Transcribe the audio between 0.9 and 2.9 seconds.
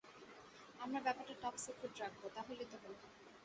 ব্যাপারটা top secret রাখব, তাহলেই তো